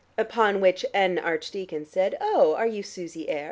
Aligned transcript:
Upon 0.17 0.61
which 0.61 0.83
"an" 0.95 1.19
archdeacon 1.19 1.85
said, 1.85 2.17
"Oh, 2.19 2.55
are 2.55 2.65
you 2.65 2.81
Susie 2.81 3.29
Ayr?" 3.29 3.39